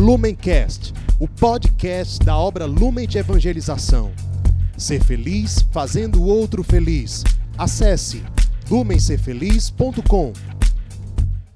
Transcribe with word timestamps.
Lumencast, 0.00 0.94
o 1.18 1.28
podcast 1.28 2.20
da 2.20 2.34
obra 2.34 2.64
Lumen 2.64 3.06
de 3.06 3.18
Evangelização. 3.18 4.10
Ser 4.74 5.04
feliz 5.04 5.62
fazendo 5.70 6.22
o 6.22 6.26
outro 6.26 6.64
feliz. 6.64 7.22
Acesse 7.58 8.22
lumencerfeliz.com. 8.70 10.32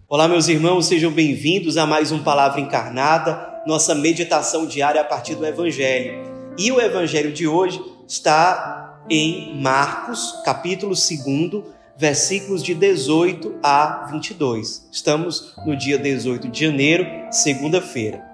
Olá, 0.06 0.28
meus 0.28 0.46
irmãos, 0.48 0.84
sejam 0.84 1.10
bem-vindos 1.10 1.78
a 1.78 1.86
mais 1.86 2.12
um 2.12 2.22
Palavra 2.22 2.60
Encarnada, 2.60 3.62
nossa 3.66 3.94
meditação 3.94 4.66
diária 4.66 5.00
a 5.00 5.04
partir 5.04 5.36
do 5.36 5.46
Evangelho. 5.46 6.12
E 6.58 6.70
o 6.70 6.78
Evangelho 6.78 7.32
de 7.32 7.48
hoje 7.48 7.80
está 8.06 9.02
em 9.08 9.58
Marcos, 9.58 10.42
capítulo 10.44 10.92
2, 10.92 11.64
versículos 11.96 12.62
de 12.62 12.74
18 12.74 13.54
a 13.62 14.06
22. 14.12 14.86
Estamos 14.92 15.54
no 15.64 15.74
dia 15.74 15.96
18 15.96 16.46
de 16.48 16.60
janeiro, 16.60 17.06
segunda-feira. 17.30 18.33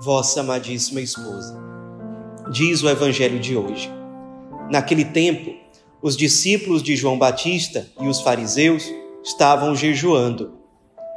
vossa 0.00 0.40
amadíssima 0.40 1.00
esposa. 1.00 1.56
Diz 2.50 2.82
o 2.82 2.88
Evangelho 2.88 3.38
de 3.38 3.56
hoje. 3.56 3.90
Naquele 4.70 5.04
tempo, 5.04 5.54
os 6.02 6.16
discípulos 6.16 6.82
de 6.82 6.94
João 6.94 7.18
Batista 7.18 7.88
e 8.00 8.06
os 8.06 8.20
fariseus 8.20 8.84
estavam 9.24 9.74
jejuando. 9.74 10.52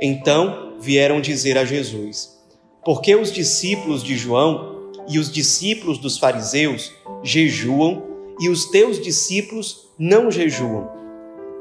Então 0.01 0.73
vieram 0.79 1.19
dizer 1.19 1.57
a 1.57 1.65
Jesus: 1.65 2.39
Por 2.83 3.01
que 3.01 3.15
os 3.15 3.31
discípulos 3.31 4.03
de 4.03 4.15
João 4.15 4.91
e 5.07 5.19
os 5.19 5.31
discípulos 5.31 5.97
dos 5.97 6.17
fariseus 6.17 6.91
jejuam 7.21 8.03
e 8.39 8.49
os 8.49 8.65
teus 8.65 9.01
discípulos 9.01 9.89
não 9.97 10.31
jejuam? 10.31 10.89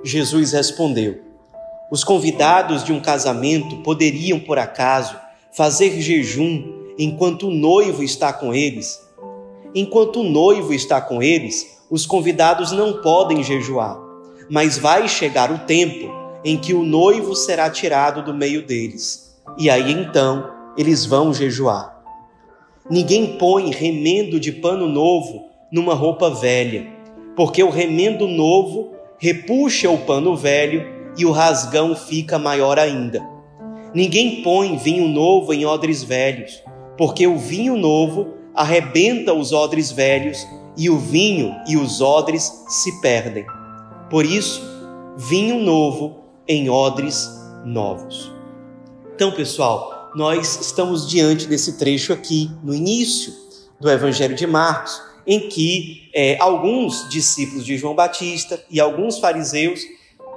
Jesus 0.05 0.53
respondeu: 0.53 1.21
Os 1.91 2.05
convidados 2.05 2.85
de 2.85 2.93
um 2.93 3.01
casamento 3.01 3.83
poderiam, 3.83 4.39
por 4.39 4.59
acaso, 4.59 5.19
fazer 5.53 6.01
jejum 6.01 6.78
enquanto 6.99 7.47
o 7.47 7.51
noivo 7.51 8.03
está 8.03 8.33
com 8.33 8.53
eles? 8.53 9.01
Enquanto 9.75 10.21
o 10.21 10.29
noivo 10.29 10.75
está 10.75 11.01
com 11.01 11.23
eles, 11.23 11.79
os 11.91 12.05
convidados 12.05 12.73
não 12.73 13.01
podem 13.01 13.43
jejuar, 13.43 13.99
mas 14.51 14.77
vai 14.77 15.09
chegar 15.09 15.53
o 15.53 15.61
tempo 15.61 16.11
em 16.45 16.57
que 16.57 16.75
o 16.75 16.83
noivo 16.83 17.35
será 17.35 17.71
tirado 17.71 18.23
do 18.23 18.35
meio 18.35 18.67
deles, 18.67 19.37
e 19.57 19.71
aí 19.71 19.93
então 19.93 20.51
eles 20.77 21.07
vão 21.07 21.33
jejuar. 21.33 21.97
Ninguém 22.91 23.39
põe 23.39 23.71
remendo 23.71 24.41
de 24.41 24.51
pano 24.51 24.89
novo 24.89 25.47
numa 25.71 25.95
roupa 25.95 26.31
velha, 26.31 26.87
porque 27.37 27.63
o 27.63 27.71
remendo 27.71 28.27
novo 28.27 28.95
repuxa 29.19 29.91
o 29.91 29.99
pano 29.99 30.35
velho 30.35 30.87
e 31.17 31.27
o 31.27 31.31
rasgão 31.31 31.95
fica 31.95 32.39
maior 32.39 32.79
ainda. 32.79 33.23
Ninguém 33.95 34.43
põe 34.43 34.77
vinho 34.77 35.09
novo 35.09 35.53
em 35.53 35.67
odres 35.67 36.03
velhos, 36.03 36.63
porque 36.99 37.27
o 37.27 37.39
vinho 37.39 37.77
novo 37.77 38.35
arrebenta 38.53 39.33
os 39.33 39.53
odres 39.53 39.93
velhos 39.93 40.45
e 40.77 40.91
o 40.91 40.99
vinho 40.99 41.55
e 41.67 41.77
os 41.77 42.01
odres 42.01 42.53
se 42.69 43.01
perdem. 43.01 43.47
Por 44.11 44.27
isso, 44.27 44.61
vinho 45.17 45.61
novo 45.61 46.25
em 46.47 46.69
odres 46.69 47.31
novos. 47.65 48.33
Então, 49.15 49.31
pessoal, 49.31 50.11
nós 50.15 50.61
estamos 50.61 51.09
diante 51.09 51.47
desse 51.47 51.79
trecho 51.79 52.13
aqui 52.13 52.51
no 52.65 52.75
início 52.75 53.33
do 53.81 53.89
Evangelho 53.89 54.35
de 54.35 54.47
Marcos, 54.47 55.01
em 55.27 55.49
que 55.49 56.09
é, 56.15 56.37
alguns 56.41 57.09
discípulos 57.09 57.65
de 57.65 57.77
João 57.77 57.95
Batista 57.95 58.61
e 58.71 58.81
alguns 58.81 59.19
fariseus 59.19 59.81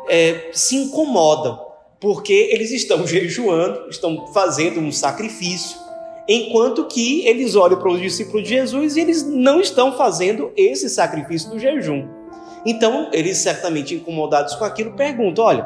é, 0.09 0.51
se 0.53 0.75
incomodam, 0.75 1.59
porque 1.99 2.33
eles 2.51 2.71
estão 2.71 3.05
jejuando, 3.07 3.89
estão 3.89 4.27
fazendo 4.33 4.79
um 4.79 4.91
sacrifício, 4.91 5.80
enquanto 6.27 6.85
que 6.85 7.25
eles 7.27 7.55
olham 7.55 7.79
para 7.79 7.91
os 7.91 7.99
discípulos 7.99 8.43
de 8.43 8.49
Jesus 8.49 8.95
e 8.95 9.01
eles 9.01 9.23
não 9.23 9.59
estão 9.59 9.97
fazendo 9.97 10.51
esse 10.55 10.89
sacrifício 10.89 11.49
do 11.49 11.59
jejum. 11.59 12.07
Então, 12.65 13.09
eles 13.11 13.37
certamente 13.37 13.95
incomodados 13.95 14.55
com 14.55 14.63
aquilo 14.63 14.93
perguntam: 14.93 15.45
olha, 15.45 15.63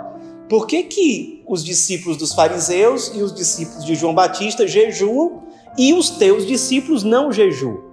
por 0.49 0.67
que, 0.67 0.83
que 0.83 1.43
os 1.47 1.63
discípulos 1.63 2.17
dos 2.17 2.33
fariseus 2.33 3.11
e 3.13 3.21
os 3.21 3.33
discípulos 3.33 3.83
de 3.83 3.95
João 3.95 4.13
Batista 4.13 4.67
jejuam 4.67 5.43
e 5.77 5.93
os 5.93 6.11
teus 6.11 6.45
discípulos 6.45 7.03
não 7.03 7.31
jejuam? 7.31 7.83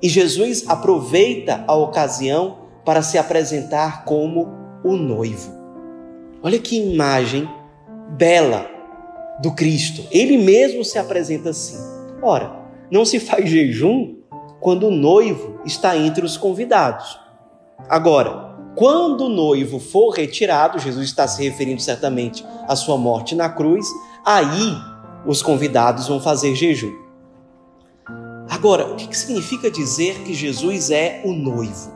E 0.00 0.08
Jesus 0.08 0.64
aproveita 0.68 1.64
a 1.66 1.74
ocasião 1.74 2.58
para 2.84 3.02
se 3.02 3.18
apresentar 3.18 4.04
como 4.04 4.48
o 4.84 4.96
noivo. 4.96 5.52
Olha 6.42 6.58
que 6.58 6.76
imagem 6.76 7.48
bela 8.10 8.70
do 9.42 9.52
Cristo. 9.52 10.06
Ele 10.10 10.36
mesmo 10.38 10.84
se 10.84 10.98
apresenta 10.98 11.50
assim. 11.50 11.95
Ora, 12.22 12.52
não 12.90 13.04
se 13.04 13.20
faz 13.20 13.48
jejum 13.50 14.16
quando 14.60 14.88
o 14.88 14.90
noivo 14.90 15.60
está 15.64 15.96
entre 15.96 16.24
os 16.24 16.36
convidados. 16.36 17.18
Agora, 17.88 18.56
quando 18.74 19.26
o 19.26 19.28
noivo 19.28 19.78
for 19.78 20.10
retirado, 20.10 20.78
Jesus 20.78 21.06
está 21.06 21.26
se 21.26 21.42
referindo 21.42 21.80
certamente 21.80 22.44
à 22.66 22.76
sua 22.76 22.96
morte 22.96 23.34
na 23.34 23.48
cruz, 23.48 23.86
aí 24.24 24.76
os 25.26 25.42
convidados 25.42 26.08
vão 26.08 26.20
fazer 26.20 26.54
jejum. 26.54 26.92
Agora, 28.48 28.86
o 28.86 28.96
que 28.96 29.16
significa 29.16 29.70
dizer 29.70 30.22
que 30.22 30.32
Jesus 30.32 30.90
é 30.90 31.22
o 31.24 31.32
noivo? 31.32 31.92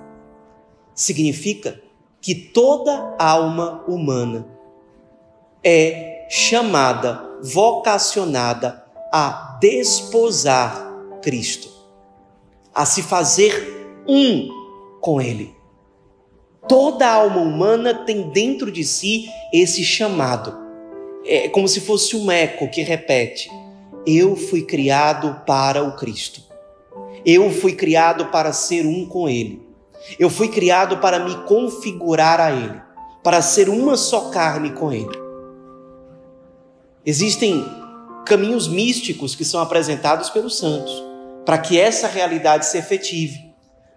Significa 0.94 1.80
que 2.20 2.34
toda 2.34 3.14
alma 3.18 3.82
humana 3.86 4.46
é 5.64 6.26
chamada, 6.28 7.38
vocacionada 7.42 8.84
a 9.12 9.58
desposar 9.60 10.88
Cristo, 11.22 11.68
a 12.74 12.86
se 12.86 13.02
fazer 13.02 14.02
um 14.06 14.48
com 15.00 15.20
Ele. 15.20 15.54
Toda 16.68 17.10
alma 17.10 17.40
humana 17.40 17.94
tem 18.04 18.30
dentro 18.30 18.70
de 18.70 18.84
si 18.84 19.28
esse 19.52 19.82
chamado. 19.82 20.56
É 21.24 21.48
como 21.48 21.66
se 21.66 21.80
fosse 21.80 22.16
um 22.16 22.30
eco 22.30 22.68
que 22.68 22.82
repete: 22.82 23.50
eu 24.06 24.36
fui 24.36 24.62
criado 24.62 25.42
para 25.46 25.82
o 25.82 25.96
Cristo. 25.96 26.42
Eu 27.24 27.50
fui 27.50 27.72
criado 27.72 28.26
para 28.26 28.52
ser 28.52 28.86
um 28.86 29.04
com 29.06 29.28
Ele. 29.28 29.62
Eu 30.18 30.30
fui 30.30 30.48
criado 30.48 30.98
para 30.98 31.18
me 31.18 31.34
configurar 31.44 32.40
a 32.40 32.50
Ele, 32.50 32.80
para 33.22 33.42
ser 33.42 33.68
uma 33.68 33.96
só 33.96 34.30
carne 34.30 34.70
com 34.70 34.92
Ele. 34.92 35.20
Existem 37.04 37.64
caminhos 38.30 38.68
místicos 38.68 39.34
que 39.34 39.44
são 39.44 39.60
apresentados 39.60 40.30
pelos 40.30 40.56
santos 40.56 41.02
para 41.44 41.58
que 41.58 41.78
essa 41.78 42.06
realidade 42.06 42.66
se 42.66 42.78
efetive. 42.78 43.50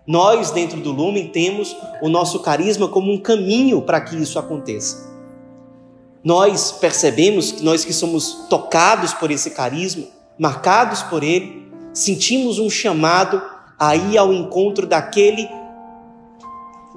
Nós, 0.05 0.51
dentro 0.51 0.79
do 0.79 0.91
Lumen, 0.91 1.27
temos 1.27 1.75
o 2.01 2.09
nosso 2.09 2.39
carisma 2.39 2.87
como 2.87 3.11
um 3.11 3.17
caminho 3.17 3.81
para 3.81 4.01
que 4.01 4.15
isso 4.15 4.39
aconteça 4.39 5.13
nós 6.23 6.71
percebemos 6.71 7.51
que 7.51 7.63
nós 7.63 7.83
que 7.83 7.91
somos 7.91 8.45
tocados 8.49 9.13
por 9.13 9.29
esse 9.29 9.51
carisma, 9.51 10.05
marcados 10.39 11.03
por 11.03 11.21
ele, 11.21 11.69
sentimos 11.93 12.59
um 12.59 12.69
chamado 12.69 13.41
a 13.77 13.95
ir 13.95 14.17
ao 14.17 14.31
encontro 14.31 14.87
daquele 14.87 15.49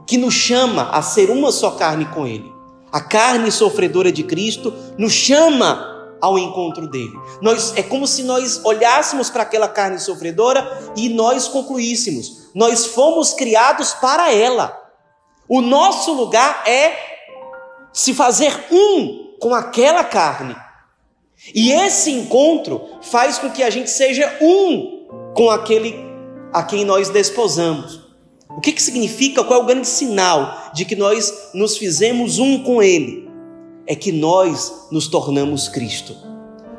que 0.06 0.16
nos 0.16 0.34
chama 0.34 0.90
a 0.90 1.02
ser 1.02 1.30
uma 1.30 1.50
só 1.50 1.72
carne 1.72 2.04
com 2.06 2.26
ele. 2.26 2.52
A 2.92 3.00
carne 3.00 3.50
sofredora 3.50 4.12
de 4.12 4.22
Cristo 4.22 4.72
nos 4.96 5.12
chama 5.12 5.95
ao 6.26 6.38
encontro 6.38 6.88
dele. 6.88 7.16
Nós 7.40 7.72
é 7.76 7.82
como 7.82 8.06
se 8.06 8.24
nós 8.24 8.60
olhássemos 8.64 9.30
para 9.30 9.44
aquela 9.44 9.68
carne 9.68 10.00
sofredora 10.00 10.92
e 10.96 11.08
nós 11.08 11.46
concluíssemos: 11.46 12.50
nós 12.54 12.86
fomos 12.86 13.32
criados 13.32 13.94
para 13.94 14.32
ela. 14.32 14.76
O 15.48 15.60
nosso 15.60 16.12
lugar 16.12 16.64
é 16.66 16.96
se 17.92 18.12
fazer 18.12 18.52
um 18.72 19.36
com 19.40 19.54
aquela 19.54 20.02
carne. 20.02 20.56
E 21.54 21.70
esse 21.70 22.10
encontro 22.10 22.82
faz 23.02 23.38
com 23.38 23.50
que 23.50 23.62
a 23.62 23.70
gente 23.70 23.88
seja 23.88 24.36
um 24.40 25.06
com 25.34 25.48
aquele 25.48 25.94
a 26.52 26.64
quem 26.64 26.84
nós 26.84 27.08
desposamos. 27.08 28.00
O 28.48 28.60
que, 28.60 28.72
que 28.72 28.82
significa? 28.82 29.44
Qual 29.44 29.60
é 29.60 29.62
o 29.62 29.66
grande 29.66 29.86
sinal 29.86 30.70
de 30.74 30.84
que 30.84 30.96
nós 30.96 31.50
nos 31.54 31.76
fizemos 31.76 32.38
um 32.38 32.64
com 32.64 32.82
Ele? 32.82 33.25
É 33.86 33.94
que 33.94 34.12
nós 34.12 34.88
nos 34.90 35.08
tornamos 35.08 35.68
Cristo. 35.68 36.14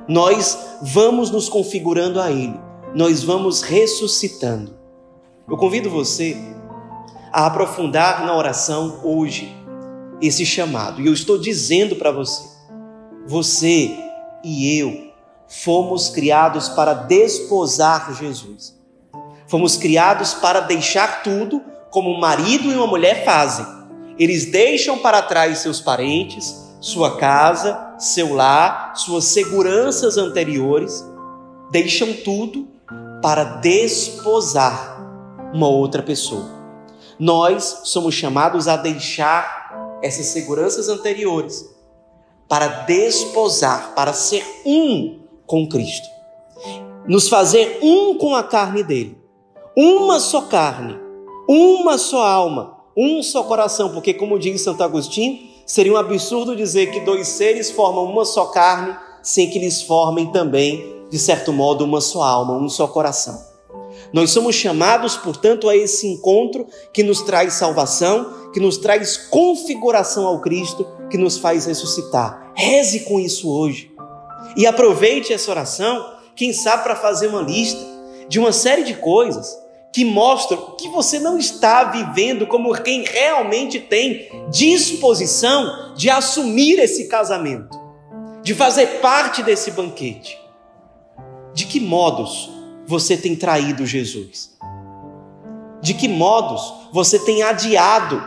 Nós 0.07 0.57
vamos 0.81 1.31
nos 1.31 1.49
configurando 1.49 2.19
a 2.19 2.31
Ele. 2.31 2.59
nós 2.95 3.23
vamos 3.23 3.61
ressuscitando. 3.61 4.75
Eu 5.47 5.55
convido 5.55 5.89
você 5.89 6.35
a 7.31 7.45
aprofundar 7.45 8.25
na 8.25 8.35
oração 8.35 9.01
hoje 9.03 9.55
esse 10.21 10.45
chamado. 10.45 11.01
E 11.01 11.07
eu 11.07 11.13
estou 11.13 11.37
dizendo 11.37 11.95
para 11.95 12.11
você: 12.11 12.43
você 13.27 13.95
e 14.43 14.79
eu 14.79 15.07
fomos 15.47 16.09
criados 16.09 16.69
para 16.69 16.93
desposar 16.93 18.13
Jesus. 18.15 18.77
Fomos 19.47 19.77
criados 19.77 20.33
para 20.33 20.59
deixar 20.59 21.23
tudo 21.23 21.61
como 21.89 22.09
um 22.09 22.19
marido 22.19 22.71
e 22.71 22.75
uma 22.75 22.87
mulher 22.87 23.23
fazem. 23.23 23.65
Eles 24.19 24.51
deixam 24.51 24.97
para 24.97 25.21
trás 25.21 25.59
seus 25.59 25.79
parentes, 25.79 26.66
sua 26.79 27.17
casa, 27.17 27.95
seu 27.97 28.33
lar, 28.33 28.95
suas 28.95 29.25
seguranças 29.25 30.17
anteriores, 30.17 31.03
deixam 31.71 32.13
tudo 32.23 32.67
para 33.21 33.43
desposar 33.43 34.97
uma 35.53 35.67
outra 35.67 36.03
pessoa. 36.03 36.55
Nós 37.19 37.81
somos 37.85 38.13
chamados 38.13 38.67
a 38.67 38.77
deixar 38.77 39.97
essas 40.03 40.27
seguranças 40.27 40.87
anteriores 40.87 41.67
para 42.47 42.67
desposar, 42.67 43.93
para 43.95 44.13
ser 44.13 44.45
um 44.65 45.19
com 45.45 45.67
Cristo. 45.67 46.07
Nos 47.07 47.27
fazer 47.27 47.79
um 47.81 48.17
com 48.17 48.35
a 48.35 48.43
carne 48.43 48.83
dele. 48.83 49.17
Uma 49.75 50.19
só 50.19 50.41
carne, 50.41 50.97
uma 51.47 51.97
só 51.97 52.25
alma, 52.25 52.77
um 52.95 53.21
só 53.21 53.43
coração, 53.43 53.89
porque 53.89 54.13
como 54.13 54.39
diz 54.39 54.61
Santo 54.61 54.83
Agostinho, 54.83 55.39
seria 55.67 55.93
um 55.93 55.97
absurdo 55.97 56.55
dizer 56.55 56.91
que 56.91 57.01
dois 57.01 57.27
seres 57.27 57.69
formam 57.69 58.05
uma 58.05 58.23
só 58.23 58.45
carne 58.45 58.95
sem 59.21 59.49
que 59.49 59.59
lhes 59.59 59.81
formem 59.81 60.31
também, 60.31 61.03
de 61.11 61.19
certo 61.19 61.51
modo, 61.51 61.83
uma 61.83 61.99
só 61.99 62.23
alma, 62.23 62.57
um 62.57 62.69
só 62.69 62.87
coração. 62.87 63.45
Nós 64.13 64.31
somos 64.31 64.55
chamados, 64.55 65.17
portanto, 65.17 65.67
a 65.67 65.75
esse 65.75 66.07
encontro 66.07 66.65
que 66.93 67.03
nos 67.03 67.21
traz 67.21 67.53
salvação, 67.53 68.51
que 68.53 68.59
nos 68.59 68.77
traz 68.77 69.17
configuração 69.17 70.25
ao 70.25 70.39
Cristo, 70.39 70.87
que 71.09 71.17
nos 71.17 71.37
faz 71.37 71.65
ressuscitar. 71.65 72.51
Reze 72.55 73.01
com 73.01 73.19
isso 73.19 73.51
hoje. 73.51 73.91
E 74.55 74.65
aproveite 74.65 75.33
essa 75.33 75.51
oração, 75.51 76.13
quem 76.35 76.53
sabe, 76.53 76.83
para 76.83 76.95
fazer 76.95 77.27
uma 77.27 77.41
lista 77.41 77.85
de 78.29 78.39
uma 78.39 78.53
série 78.53 78.83
de 78.83 78.93
coisas 78.93 79.57
que 79.97 80.05
mostram 80.05 80.75
que 80.77 80.87
você 80.89 81.17
não 81.17 81.39
está 81.39 81.85
vivendo 81.85 82.45
como 82.45 82.71
quem 82.83 83.03
realmente 83.03 83.79
tem 83.79 84.29
disposição 84.51 85.95
de 85.95 86.07
assumir 86.07 86.77
esse 86.77 87.07
casamento, 87.07 87.75
de 88.43 88.53
fazer 88.53 88.99
parte 89.01 89.41
desse 89.41 89.71
banquete. 89.71 90.39
De 91.51 91.65
que 91.65 91.79
modos 91.79 92.47
você 92.85 93.17
tem 93.17 93.35
traído 93.35 93.87
Jesus? 93.87 94.55
De 95.81 95.95
que 95.95 96.07
modos 96.07 96.61
você 96.93 97.17
tem 97.17 97.41
adiado 97.41 98.21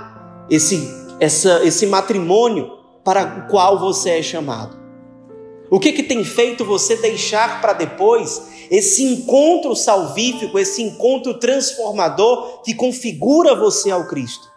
esse, 0.50 0.82
essa, 1.20 1.64
esse 1.64 1.86
matrimônio 1.86 2.78
para 3.04 3.22
o 3.22 3.48
qual 3.48 3.78
você 3.78 4.18
é 4.18 4.22
chamado? 4.24 4.79
O 5.70 5.78
que, 5.78 5.92
que 5.92 6.02
tem 6.02 6.24
feito 6.24 6.64
você 6.64 6.96
deixar 6.96 7.60
para 7.60 7.72
depois 7.72 8.66
esse 8.68 9.04
encontro 9.04 9.76
salvífico, 9.76 10.58
esse 10.58 10.82
encontro 10.82 11.38
transformador 11.38 12.62
que 12.62 12.74
configura 12.74 13.54
você 13.54 13.90
ao 13.90 14.08
Cristo? 14.08 14.50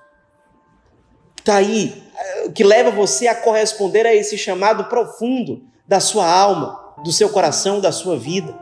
Está 1.38 1.58
aí, 1.58 2.04
eh, 2.18 2.50
que 2.50 2.64
leva 2.64 2.90
você 2.90 3.28
a 3.28 3.36
corresponder 3.36 4.08
a 4.08 4.16
esse 4.16 4.38
chamado 4.38 4.86
profundo 4.86 5.62
da 5.88 6.00
sua 6.00 6.26
alma, 6.26 6.96
do 7.04 7.12
seu 7.12 7.30
coração, 7.30 7.80
da 7.80 7.92
sua 7.92 8.18
vida. 8.18 8.58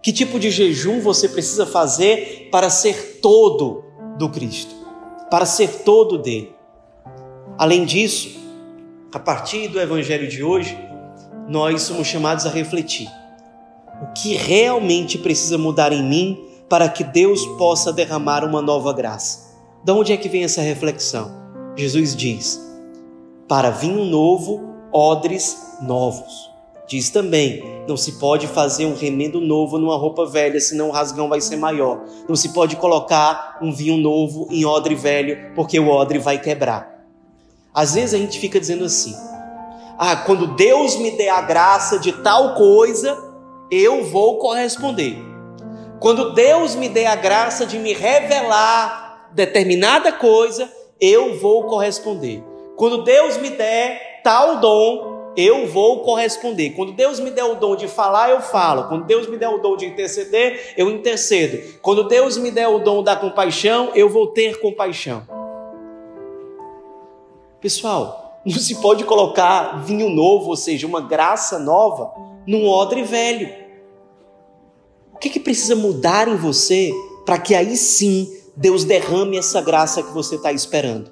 Que 0.00 0.12
tipo 0.12 0.38
de 0.38 0.50
jejum 0.50 1.00
você 1.00 1.28
precisa 1.28 1.66
fazer 1.66 2.48
para 2.50 2.70
ser 2.70 3.18
todo 3.20 3.84
do 4.16 4.30
Cristo, 4.30 4.74
para 5.30 5.44
ser 5.44 5.82
todo 5.82 6.16
dele? 6.16 6.54
Além 7.58 7.84
disso, 7.84 8.38
a 9.12 9.18
partir 9.18 9.68
do 9.68 9.80
evangelho 9.80 10.28
de 10.28 10.42
hoje, 10.42 10.78
nós 11.48 11.82
somos 11.82 12.06
chamados 12.06 12.44
a 12.44 12.50
refletir 12.50 13.08
o 14.02 14.12
que 14.12 14.34
realmente 14.34 15.18
precisa 15.18 15.56
mudar 15.56 15.92
em 15.92 16.02
mim 16.02 16.44
para 16.68 16.88
que 16.88 17.02
Deus 17.02 17.46
possa 17.56 17.92
derramar 17.92 18.44
uma 18.44 18.60
nova 18.60 18.92
graça. 18.92 19.56
De 19.82 19.90
onde 19.92 20.12
é 20.12 20.16
que 20.16 20.28
vem 20.28 20.44
essa 20.44 20.60
reflexão? 20.60 21.32
Jesus 21.74 22.14
diz: 22.14 22.60
para 23.48 23.70
vinho 23.70 24.04
novo, 24.04 24.74
odres 24.92 25.78
novos. 25.80 26.50
Diz 26.86 27.08
também: 27.08 27.62
não 27.88 27.96
se 27.96 28.18
pode 28.18 28.46
fazer 28.46 28.84
um 28.84 28.94
remendo 28.94 29.40
novo 29.40 29.78
numa 29.78 29.96
roupa 29.96 30.26
velha, 30.26 30.60
senão 30.60 30.88
o 30.88 30.92
rasgão 30.92 31.30
vai 31.30 31.40
ser 31.40 31.56
maior. 31.56 32.04
Não 32.28 32.36
se 32.36 32.50
pode 32.50 32.76
colocar 32.76 33.58
um 33.62 33.72
vinho 33.72 33.96
novo 33.96 34.48
em 34.50 34.66
odre 34.66 34.94
velho, 34.94 35.54
porque 35.54 35.80
o 35.80 35.88
odre 35.88 36.18
vai 36.18 36.38
quebrar. 36.38 36.97
Às 37.78 37.94
vezes 37.94 38.12
a 38.12 38.18
gente 38.18 38.40
fica 38.40 38.58
dizendo 38.58 38.84
assim: 38.84 39.14
ah, 39.96 40.16
quando 40.16 40.48
Deus 40.56 40.96
me 40.96 41.12
der 41.12 41.28
a 41.28 41.40
graça 41.40 41.96
de 42.00 42.10
tal 42.10 42.56
coisa, 42.56 43.16
eu 43.70 44.02
vou 44.02 44.38
corresponder. 44.38 45.16
Quando 46.00 46.34
Deus 46.34 46.74
me 46.74 46.88
der 46.88 47.06
a 47.06 47.14
graça 47.14 47.64
de 47.64 47.78
me 47.78 47.92
revelar 47.92 49.30
determinada 49.30 50.10
coisa, 50.10 50.68
eu 51.00 51.38
vou 51.38 51.66
corresponder. 51.66 52.42
Quando 52.76 53.04
Deus 53.04 53.36
me 53.36 53.50
der 53.50 54.22
tal 54.24 54.56
dom, 54.56 55.32
eu 55.36 55.68
vou 55.68 56.00
corresponder. 56.00 56.70
Quando 56.70 56.94
Deus 56.94 57.20
me 57.20 57.30
der 57.30 57.44
o 57.44 57.54
dom 57.54 57.76
de 57.76 57.86
falar, 57.86 58.30
eu 58.30 58.40
falo. 58.40 58.88
Quando 58.88 59.04
Deus 59.04 59.28
me 59.28 59.36
der 59.36 59.50
o 59.50 59.58
dom 59.58 59.76
de 59.76 59.86
interceder, 59.86 60.74
eu 60.76 60.90
intercedo. 60.90 61.78
Quando 61.80 62.08
Deus 62.08 62.36
me 62.38 62.50
der 62.50 62.66
o 62.66 62.80
dom 62.80 63.04
da 63.04 63.14
compaixão, 63.14 63.92
eu 63.94 64.08
vou 64.08 64.26
ter 64.26 64.58
compaixão. 64.58 65.47
Pessoal, 67.60 68.40
não 68.46 68.56
se 68.56 68.76
pode 68.76 69.04
colocar 69.04 69.84
vinho 69.84 70.08
novo, 70.08 70.50
ou 70.50 70.56
seja, 70.56 70.86
uma 70.86 71.00
graça 71.00 71.58
nova, 71.58 72.12
num 72.46 72.66
odre 72.66 73.02
velho. 73.02 73.52
O 75.12 75.18
que, 75.18 75.28
que 75.28 75.40
precisa 75.40 75.74
mudar 75.74 76.28
em 76.28 76.36
você 76.36 76.92
para 77.26 77.38
que 77.38 77.54
aí 77.54 77.76
sim 77.76 78.32
Deus 78.56 78.84
derrame 78.84 79.36
essa 79.36 79.60
graça 79.60 80.02
que 80.02 80.12
você 80.12 80.36
está 80.36 80.52
esperando? 80.52 81.10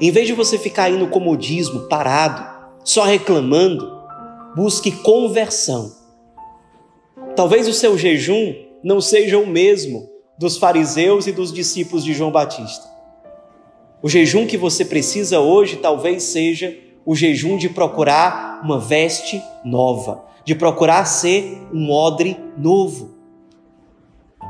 Em 0.00 0.10
vez 0.12 0.28
de 0.28 0.32
você 0.32 0.56
ficar 0.56 0.84
aí 0.84 0.96
no 0.96 1.08
comodismo, 1.08 1.88
parado, 1.88 2.46
só 2.84 3.02
reclamando, 3.02 4.00
busque 4.54 4.92
conversão. 4.92 5.92
Talvez 7.34 7.66
o 7.66 7.72
seu 7.72 7.98
jejum 7.98 8.54
não 8.84 9.00
seja 9.00 9.36
o 9.36 9.46
mesmo 9.46 10.08
dos 10.38 10.56
fariseus 10.56 11.26
e 11.26 11.32
dos 11.32 11.52
discípulos 11.52 12.04
de 12.04 12.14
João 12.14 12.30
Batista. 12.30 12.88
O 14.02 14.08
jejum 14.08 14.46
que 14.46 14.56
você 14.56 14.84
precisa 14.84 15.40
hoje 15.40 15.76
talvez 15.76 16.22
seja 16.22 16.76
o 17.04 17.14
jejum 17.14 17.56
de 17.56 17.68
procurar 17.68 18.60
uma 18.64 18.78
veste 18.78 19.42
nova, 19.64 20.24
de 20.44 20.54
procurar 20.54 21.04
ser 21.04 21.60
um 21.72 21.90
odre 21.90 22.38
novo. 22.56 23.10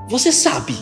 Você 0.08 0.30
sabe, 0.30 0.74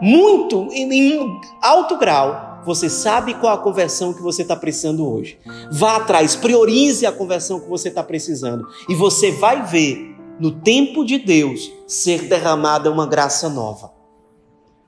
muito, 0.00 0.68
em 0.70 1.40
alto 1.62 1.96
grau, 1.96 2.60
você 2.64 2.90
sabe 2.90 3.34
qual 3.34 3.54
a 3.54 3.58
conversão 3.58 4.12
que 4.12 4.20
você 4.20 4.42
está 4.42 4.54
precisando 4.54 5.10
hoje. 5.10 5.38
Vá 5.72 5.96
atrás, 5.96 6.36
priorize 6.36 7.06
a 7.06 7.12
conversão 7.12 7.58
que 7.58 7.68
você 7.68 7.88
está 7.88 8.02
precisando. 8.02 8.66
E 8.86 8.94
você 8.94 9.30
vai 9.30 9.64
ver, 9.64 10.14
no 10.38 10.50
tempo 10.50 11.04
de 11.04 11.18
Deus, 11.18 11.70
ser 11.86 12.22
derramada 12.24 12.90
uma 12.90 13.06
graça 13.06 13.48
nova. 13.48 13.92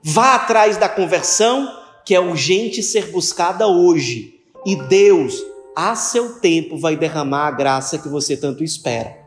Vá 0.03 0.35
atrás 0.35 0.77
da 0.77 0.87
conversão 0.87 1.82
que 2.05 2.13
é 2.13 2.19
urgente 2.19 2.83
ser 2.83 3.11
buscada 3.11 3.67
hoje. 3.67 4.39
E 4.65 4.75
Deus, 4.75 5.43
a 5.75 5.95
seu 5.95 6.39
tempo, 6.39 6.77
vai 6.77 6.95
derramar 6.95 7.47
a 7.47 7.51
graça 7.51 7.97
que 7.97 8.07
você 8.07 8.37
tanto 8.37 8.63
espera. 8.63 9.17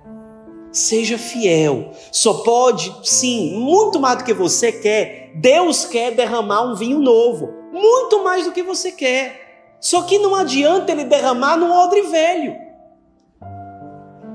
Seja 0.73 1.17
fiel. 1.17 1.93
Só 2.13 2.43
pode, 2.43 2.95
sim, 3.03 3.59
muito 3.59 3.99
mais 3.99 4.19
do 4.19 4.25
que 4.25 4.35
você 4.35 4.73
quer. 4.73 5.33
Deus 5.37 5.85
quer 5.85 6.13
derramar 6.13 6.63
um 6.63 6.75
vinho 6.75 6.99
novo, 6.99 7.49
muito 7.73 8.23
mais 8.23 8.45
do 8.45 8.53
que 8.53 8.63
você 8.63 8.93
quer. 8.93 9.77
Só 9.81 10.03
que 10.03 10.19
não 10.19 10.35
adianta 10.35 10.93
ele 10.93 11.05
derramar 11.05 11.57
num 11.57 11.71
odre 11.71 12.03
velho. 12.03 12.57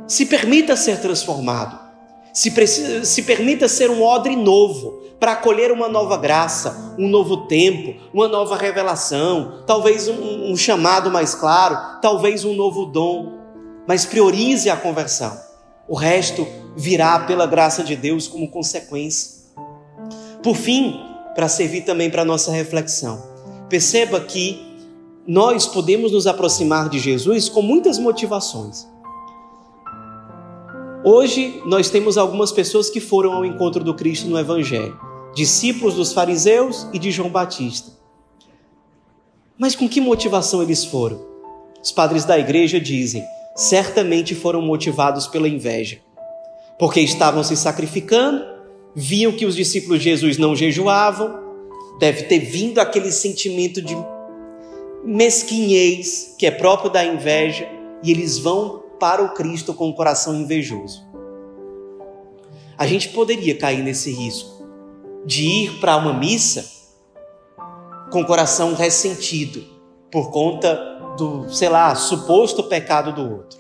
Se 0.07 0.25
permita 0.25 0.75
ser 0.75 0.99
transformado. 0.99 1.80
Se, 2.33 2.51
precisa, 2.51 3.03
se 3.05 3.23
permita 3.23 3.67
ser 3.67 3.89
um 3.89 4.01
odre 4.01 4.35
novo, 4.35 5.01
para 5.21 5.33
acolher 5.33 5.71
uma 5.71 5.87
nova 5.87 6.17
graça, 6.17 6.95
um 6.97 7.07
novo 7.07 7.45
tempo, 7.45 7.93
uma 8.11 8.27
nova 8.27 8.57
revelação, 8.57 9.63
talvez 9.67 10.07
um, 10.07 10.51
um 10.51 10.57
chamado 10.57 11.11
mais 11.11 11.35
claro, 11.35 11.99
talvez 12.01 12.43
um 12.43 12.55
novo 12.55 12.85
dom. 12.87 13.37
Mas 13.87 14.03
priorize 14.03 14.67
a 14.67 14.75
conversão. 14.75 15.39
O 15.87 15.95
resto 15.95 16.47
virá 16.75 17.19
pela 17.19 17.45
graça 17.45 17.83
de 17.83 17.95
Deus 17.95 18.27
como 18.27 18.49
consequência. 18.49 19.41
Por 20.41 20.55
fim, 20.55 20.99
para 21.35 21.47
servir 21.47 21.81
também 21.81 22.09
para 22.09 22.25
nossa 22.25 22.51
reflexão, 22.51 23.21
perceba 23.69 24.19
que 24.19 24.59
nós 25.27 25.67
podemos 25.67 26.11
nos 26.11 26.25
aproximar 26.25 26.89
de 26.89 26.97
Jesus 26.97 27.47
com 27.47 27.61
muitas 27.61 27.99
motivações. 27.99 28.87
Hoje 31.03 31.63
nós 31.65 31.89
temos 31.89 32.15
algumas 32.15 32.51
pessoas 32.51 32.87
que 32.87 32.99
foram 32.99 33.33
ao 33.33 33.43
encontro 33.43 33.83
do 33.83 33.95
Cristo 33.95 34.27
no 34.27 34.37
Evangelho, 34.37 34.99
discípulos 35.33 35.95
dos 35.95 36.13
fariseus 36.13 36.87
e 36.93 36.99
de 36.99 37.09
João 37.09 37.29
Batista. 37.29 37.91
Mas 39.57 39.75
com 39.75 39.89
que 39.89 39.99
motivação 39.99 40.61
eles 40.61 40.85
foram? 40.85 41.25
Os 41.81 41.91
padres 41.91 42.23
da 42.23 42.37
igreja 42.37 42.79
dizem: 42.79 43.23
certamente 43.55 44.35
foram 44.35 44.61
motivados 44.61 45.25
pela 45.25 45.49
inveja, 45.49 45.99
porque 46.77 46.99
estavam 46.99 47.43
se 47.43 47.57
sacrificando, 47.57 48.45
viam 48.93 49.31
que 49.31 49.47
os 49.47 49.55
discípulos 49.55 49.97
de 49.99 50.03
Jesus 50.05 50.37
não 50.37 50.55
jejuavam, 50.55 51.39
deve 51.99 52.23
ter 52.23 52.39
vindo 52.39 52.77
aquele 52.77 53.11
sentimento 53.11 53.81
de 53.81 53.97
mesquinhez 55.03 56.35
que 56.37 56.45
é 56.45 56.51
próprio 56.51 56.91
da 56.91 57.03
inveja, 57.03 57.67
e 58.03 58.11
eles 58.11 58.37
vão 58.37 58.80
para 59.01 59.23
o 59.23 59.33
Cristo 59.33 59.73
com 59.73 59.89
o 59.89 59.95
coração 59.95 60.35
invejoso. 60.35 61.03
A 62.77 62.85
gente 62.85 63.09
poderia 63.09 63.57
cair 63.57 63.81
nesse 63.81 64.11
risco 64.11 64.63
de 65.25 65.43
ir 65.43 65.79
para 65.79 65.97
uma 65.97 66.13
missa 66.13 66.63
com 68.11 68.21
o 68.21 68.25
coração 68.27 68.75
ressentido 68.75 69.63
por 70.11 70.29
conta 70.29 70.75
do, 71.17 71.49
sei 71.49 71.67
lá, 71.67 71.95
suposto 71.95 72.61
pecado 72.65 73.11
do 73.11 73.37
outro. 73.37 73.59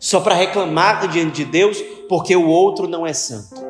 Só 0.00 0.20
para 0.20 0.34
reclamar 0.34 1.06
diante 1.06 1.44
de 1.44 1.50
Deus 1.50 1.76
porque 2.08 2.34
o 2.34 2.48
outro 2.48 2.88
não 2.88 3.06
é 3.06 3.12
santo. 3.12 3.60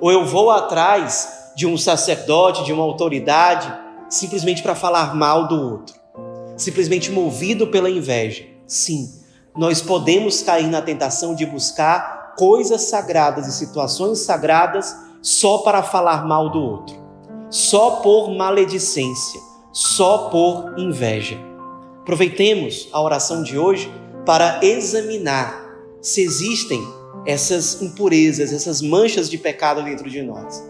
Ou 0.00 0.10
eu 0.10 0.26
vou 0.26 0.50
atrás 0.50 1.52
de 1.54 1.68
um 1.68 1.78
sacerdote, 1.78 2.64
de 2.64 2.72
uma 2.72 2.82
autoridade, 2.82 3.72
simplesmente 4.08 4.60
para 4.60 4.74
falar 4.74 5.14
mal 5.14 5.46
do 5.46 5.54
outro. 5.54 5.94
Simplesmente 6.56 7.12
movido 7.12 7.68
pela 7.68 7.88
inveja. 7.88 8.44
Sim, 8.66 9.21
nós 9.56 9.82
podemos 9.82 10.42
cair 10.42 10.68
na 10.68 10.80
tentação 10.80 11.34
de 11.34 11.44
buscar 11.44 12.34
coisas 12.36 12.82
sagradas 12.82 13.46
e 13.46 13.52
situações 13.52 14.20
sagradas 14.20 14.96
só 15.20 15.58
para 15.58 15.82
falar 15.82 16.26
mal 16.26 16.50
do 16.50 16.58
outro, 16.58 16.96
só 17.50 17.96
por 17.96 18.30
maledicência, 18.30 19.40
só 19.72 20.28
por 20.30 20.78
inveja. 20.78 21.38
Aproveitemos 22.00 22.88
a 22.92 23.00
oração 23.00 23.42
de 23.42 23.58
hoje 23.58 23.92
para 24.24 24.60
examinar 24.62 25.62
se 26.00 26.22
existem 26.22 26.82
essas 27.26 27.80
impurezas, 27.80 28.52
essas 28.52 28.80
manchas 28.80 29.30
de 29.30 29.38
pecado 29.38 29.82
dentro 29.82 30.10
de 30.10 30.22
nós. 30.22 30.62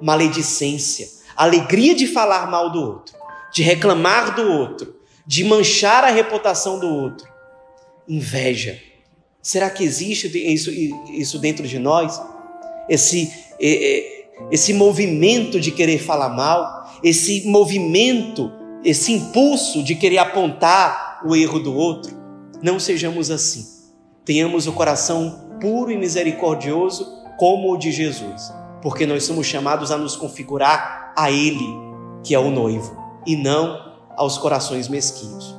Maledicência, 0.00 1.08
alegria 1.36 1.94
de 1.94 2.06
falar 2.06 2.50
mal 2.50 2.70
do 2.72 2.80
outro, 2.80 3.14
de 3.52 3.62
reclamar 3.62 4.34
do 4.34 4.50
outro, 4.50 4.96
de 5.26 5.44
manchar 5.44 6.02
a 6.02 6.10
reputação 6.10 6.80
do 6.80 6.88
outro. 6.88 7.29
Inveja. 8.08 8.80
Será 9.42 9.70
que 9.70 9.84
existe 9.84 10.28
isso, 10.52 10.70
isso 11.10 11.38
dentro 11.38 11.66
de 11.66 11.78
nós? 11.78 12.20
Esse, 12.88 13.32
esse 14.50 14.72
movimento 14.72 15.60
de 15.60 15.70
querer 15.70 15.98
falar 15.98 16.28
mal, 16.30 17.00
esse 17.02 17.46
movimento 17.46 18.52
esse 18.84 19.12
impulso 19.12 19.82
de 19.82 19.94
querer 19.94 20.18
apontar 20.18 21.20
o 21.24 21.36
erro 21.36 21.58
do 21.60 21.74
outro. 21.74 22.16
Não 22.62 22.78
sejamos 22.78 23.30
assim. 23.30 23.66
Tenhamos 24.24 24.66
o 24.66 24.72
coração 24.72 25.58
puro 25.60 25.90
e 25.90 25.96
misericordioso 25.96 27.06
como 27.36 27.72
o 27.72 27.76
de 27.76 27.90
Jesus, 27.90 28.52
porque 28.82 29.06
nós 29.06 29.24
somos 29.24 29.46
chamados 29.46 29.90
a 29.90 29.98
nos 29.98 30.16
configurar 30.16 31.12
a 31.16 31.30
Ele, 31.30 31.66
que 32.22 32.34
é 32.34 32.38
o 32.38 32.50
noivo, 32.50 32.96
e 33.26 33.34
não 33.34 33.78
aos 34.16 34.36
corações 34.36 34.88
mesquinhos. 34.88 35.58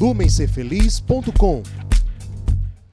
lumencerfeliz.com. 0.00 1.62